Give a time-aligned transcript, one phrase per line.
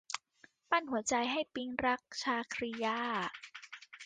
[0.69, 2.99] ปั้นหัวใจให้ปิ๊งรัก- ชาครียา